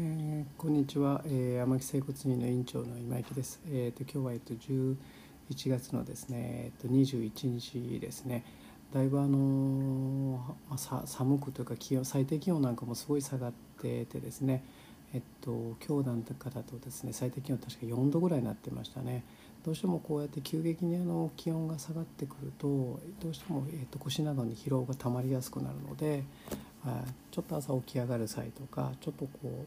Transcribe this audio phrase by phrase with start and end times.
[0.00, 3.60] えー、こんにちは、えー、天木整骨院の院長の今池です。
[3.66, 4.96] えっ、ー、と今日はえっと11
[5.70, 8.44] 月のですね、えっと21日ですね。
[8.94, 14.62] だいぶあのま、さ寒くというか気温最低気温なんかもすごい下がっててですね。
[15.12, 19.24] えっと今日なんかだとですね最低気温確か4度ぐらいになってましたね。
[19.64, 26.22] どうしてもこうやって急激にあの気温が下がってくるとどうしても、えっと腰などに疲労がたまりやすくなるので、
[26.84, 27.02] あ
[27.32, 29.66] ちょっと朝起き上がる際とかちょっとこう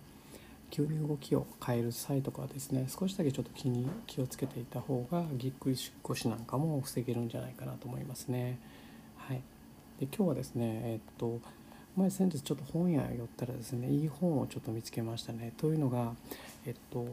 [0.71, 8.57] 急に動きを変える際とかはですね少しだけちょっと気に気をつけていた方がぎっくり腰なんかも防げるんじゃないかなと思いますね。
[9.17, 9.41] はい、
[9.99, 11.39] で今日はですねえっと
[11.95, 15.53] 前先日ちょっと本屋寄ったらですねいい本をちょっと見つけましたね。
[15.57, 16.13] というのが
[16.65, 17.05] えっと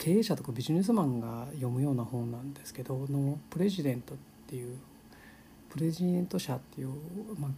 [0.00, 4.78] 経営者とかビジネスマンが読むような本なんですけどのプレジデントっていう
[5.68, 6.88] プレジデント社っていう、
[7.38, 7.50] まあ、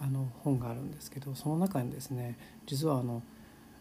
[0.00, 3.22] あの本があるんですけどその中にですね実はあの、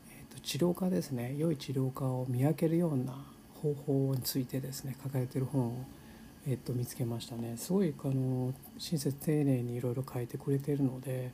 [0.09, 3.13] えー、と治療家ですね良い治療家を見分けるような
[3.61, 5.85] 方法についてですね書かれてる本を、
[6.47, 7.55] えー、と見つけましたね。
[7.55, 11.31] すごいあの親切丁寧にいろいろ書いてくれてるので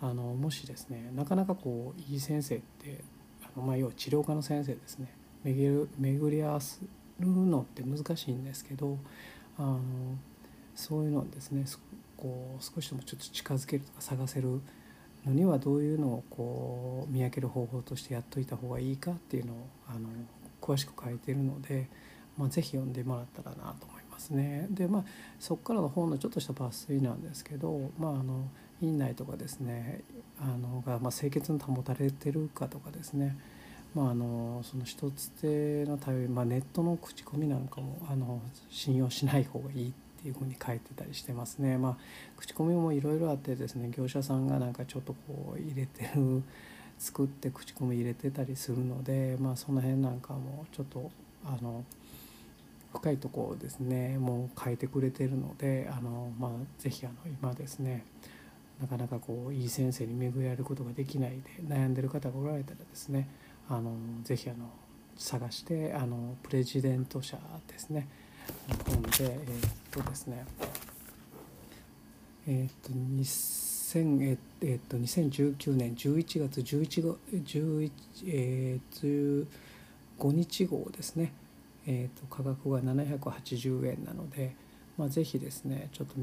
[0.00, 3.02] あのもしですねなかなかこういい先生って
[3.42, 5.08] あの、まあ、要は治療家の先生ですね
[5.44, 6.80] 巡る巡り合わせ
[7.20, 8.98] るのって難しいんですけど
[9.58, 9.78] あの
[10.74, 11.64] そういうのですね
[12.16, 14.60] こう少しでもちょっと近づけるとか探せる
[15.26, 19.56] のにはどういうのをこう見分ける方法としてやっといた方がいいかっていうのを
[19.88, 20.08] あの
[20.60, 21.88] 詳しく書いてるので、
[22.36, 24.66] まあ、是非読んでもらったらなと思いますね。
[24.70, 25.04] でまあ
[25.38, 28.48] そこからの本のちょっとした抜粋なんですけど、まあ、あの
[28.80, 30.02] 院内とかですね
[30.40, 33.36] あのが、まあ、清潔に保たれてるかとかですね
[33.96, 41.78] まあ、あのその一つ手の対応、まあ、ネットの口コミなんかもあの信用しない方がいいっていうふうに書いてたりしてますね。
[41.78, 41.96] まあ、
[42.36, 46.42] 口コミもいろいろあってですね業者さんがなんかちょっとこう入れてる
[46.98, 51.10] 作って口コミ入れてたりするので、まあ、その辺なんかもちょっと
[51.44, 51.84] あの
[52.92, 58.04] 深いところですねもう書いてくれてるのであの、まあ、是非あの今ですね
[58.80, 63.28] なかなかこういい先生に巡り合えることができないで悩んでる方がおられたらですね
[63.68, 64.68] あのぜひあの
[65.16, 67.38] 探してあのプレジデント社
[67.68, 68.08] ですね
[68.84, 70.44] 本でえー、っとですね
[72.48, 77.90] えー、っと2000えー、っと2019年11月11号11、
[78.26, 79.46] えー、
[80.20, 81.32] 15日号ですね、
[81.86, 84.54] えー、と価格が780円なので、
[84.98, 86.14] まあ、ぜひですねちょっと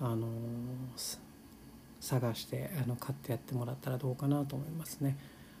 [0.00, 0.28] あの
[2.00, 5.16] 探してあの買ってやってもらったらどうかなと思いますね。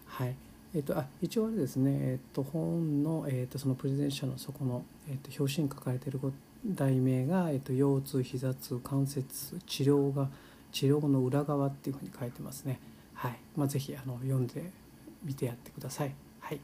[0.06, 0.34] はい
[0.72, 6.20] えーと、あ一応あれですね、えーと、本の、えーと、そのプレゼン者のそこの、えー、と表紙に書かれている
[6.64, 10.28] 題名が、えー、と腰痛膝痛関節治療が
[10.70, 12.78] 治療の裏側っていうふうに書いてますね。
[13.14, 14.70] はいまあ、ぜひあの読んで
[15.24, 16.14] みてやってください。
[16.38, 16.60] はい。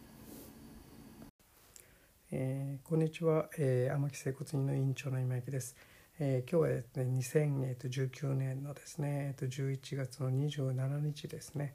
[2.31, 5.77] えー、こんにちは、えー、天木整骨院の院長の今池です。
[6.21, 11.75] えー、今日はですね2019年のですね、えー、と11月の27日ですね。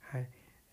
[0.00, 0.28] はい。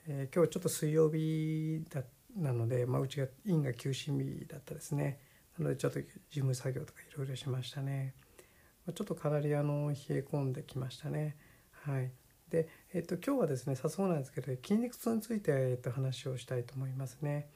[0.10, 2.02] えー、今日ちょっと水曜日だ
[2.38, 5.20] なので、まあ、うちが院が休診日だったですね。
[5.58, 8.14] なのでちょっと事務作業とかいろいろしましたね、
[8.86, 11.36] まあ、ちょっとかなりあの冷え込んできましたね。
[11.72, 12.12] はい。
[12.50, 17.50] で、えっと、今日はですね早速なんですけど筋肉痛について、えっと、話をしたいと思いますね。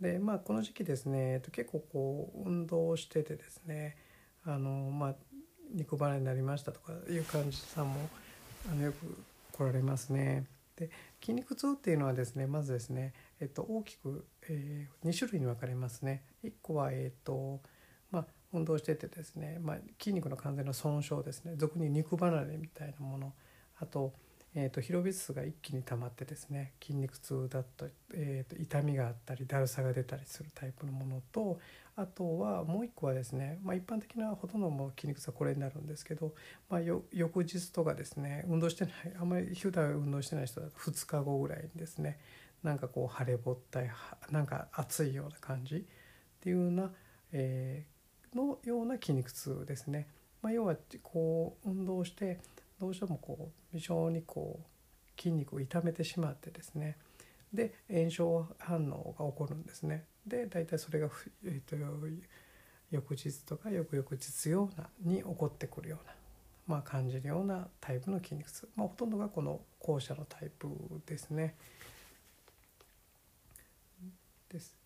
[0.00, 3.96] でまあこの時期ですね、えっと、結構こう運動をしててですね
[4.44, 5.14] あのまあ
[5.72, 8.10] 肉離れになりましたとかいう患者さんも
[8.70, 9.16] あのよく
[9.52, 10.44] 来られますね。
[10.76, 10.90] で
[11.20, 16.24] 筋肉痛っていうのはですねまずですね、えっと、大きく、えー、2種類に分かれますね。
[16.42, 17.60] 1個は、えっと
[18.10, 23.32] まあ、運動しててですね、まあ、筋肉の完全な損傷ですね俗に肉離れみたいなもの
[23.80, 24.12] あと,、
[24.56, 31.58] えーと、疲労物質が一気に溜まってですね筋肉痛だったり、えーと、痛みがあったりだるさが出たりするタイプのものと
[31.96, 36.34] あとはもう一個はですね、まあ、一般的なほとんどの筋肉痛はこれになるんですけど、
[36.70, 42.18] まあ、翌日とかですね運動してないあんまり普段運動してない人だと2日後ぐらいにですね
[42.62, 43.90] なんかこう腫れぼったい
[44.30, 45.80] なんか熱いような感じっ
[46.40, 46.90] ていうような、
[47.32, 50.08] えー、のような筋肉痛ですね。
[50.40, 52.40] まあ、要はこう運動して
[52.84, 56.98] どうしてもこう非常にこう筋肉を痛めてしまってですね
[57.50, 60.04] で炎症反応が起こるんですね。
[60.26, 61.08] で大体それが、
[61.46, 61.76] えーと、
[62.90, 66.14] 翌日とか翌々日ようなに起こってくるような、
[66.66, 70.68] まあ、感じるようなタイプの筋肉痛、まあ、ほとんどがこの後者のタイプ
[71.06, 71.54] ですね。
[74.50, 74.76] です。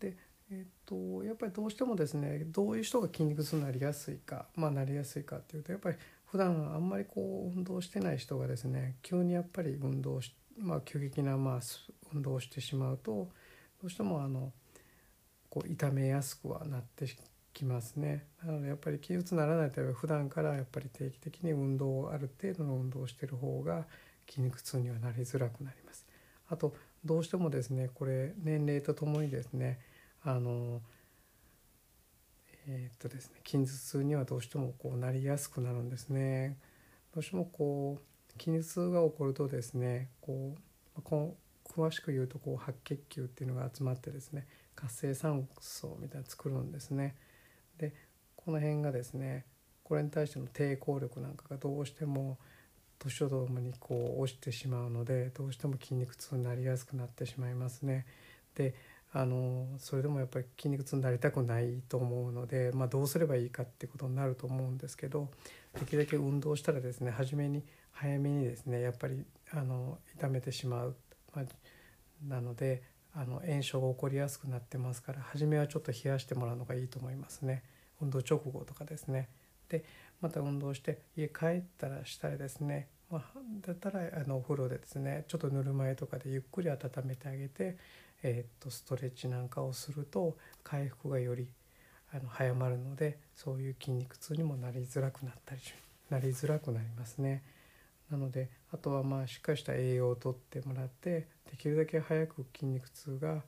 [0.00, 0.16] で
[0.50, 0.88] えー
[1.20, 5.96] と、やっぱりどうしてもですねどういう人が筋肉痛になりやすいか、まあ、なりやすいかっていうとやっぱり
[6.26, 11.60] 普段あんまりこう運動してない人がですね急にやっぱり運動しまあ、急激なまあ
[12.14, 13.28] 運動をしてしまうとど
[13.84, 14.52] うしてもあの
[15.50, 17.06] こう痛めやすくはなって
[17.52, 18.26] きますね。
[18.44, 23.86] なのでやっぱり気鬱ならないと普段からやっぱり定期的に運動をある程度の運動をしてる方が
[24.28, 26.06] 筋肉痛にはなりづらくなります。
[26.48, 26.74] あと
[27.04, 29.80] どうしてもですねこれ年齢とともにですね
[30.22, 30.80] あの
[32.68, 36.56] えー、っとですね筋頭痛にはどうしてもこうなりやすくなるんですね。
[37.14, 40.54] どうしてもこう筋頭痛が起こるとですねこ
[40.96, 47.14] うこ詳しく言うとこう白血球っていうのが集まってですね活性酸素みたいな作るんですね。
[47.78, 47.92] で
[48.36, 49.44] この辺がですね
[49.84, 52.38] これに対しての抵抗力なんかがどうしても
[52.98, 58.06] 年とともにこう落ちてしまうのでどうしても筋肉痛になりやすくなってしまいますね。
[58.54, 58.74] で
[59.12, 65.30] あのそれでもやっぱり筋肉痛になりたくないと思うので、まあ、どうすればいいかってことになると思うんですけど
[65.78, 67.62] できるだけ運動したらですね初めに
[67.92, 70.96] 早めにですねやっぱりあの痛めてしまう、
[71.34, 71.44] まあ、
[72.28, 72.82] なので
[73.14, 77.62] あの炎症が起こりやすくなってますから初めはちょっと冷やしてもらうのがいいと思いますね
[78.02, 79.28] 運動直後とかですね。
[79.70, 79.84] で
[80.20, 83.22] また運動して家帰ったらしたらですね、まあ、
[83.66, 87.76] だったらあのお風呂でですねちょっとぬるま湯とかでゆっくり温めてあげて
[88.22, 91.48] えー、っとストレッチなんかをすると回復がより
[92.12, 95.60] あの早まるのでそういう筋肉痛にもなりづらくなったり
[96.10, 97.42] なりづらくなりますね。
[98.10, 103.42] なのであとはまあしっかりした栄養をとってもらってできるだけ早く筋肉痛が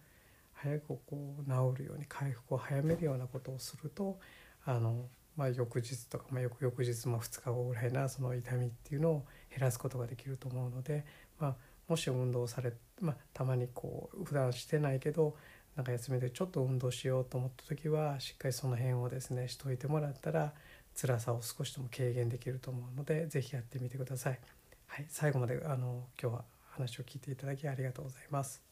[0.55, 4.19] 早くこう治るように回復を早めるようなことをすると
[4.65, 5.06] あの、
[5.37, 11.05] まあ、翌日とか、まあ、翌々日も2日後ぐらいなその痛みっていうのを減らすことができると思うので、
[11.38, 11.56] まあ、
[11.88, 15.37] もし運動され、まあ、たまにこう普段してないけど
[15.75, 20.52] なんか休みでちょっと運動しようと思った時はしっかりその辺をですねしといてもらったら
[21.00, 24.38] 辛さを少しでも軽減できると思うので是非やってみてください。
[24.87, 28.68] はい、最後まであの今日は話を聞いていただきありがとうございます。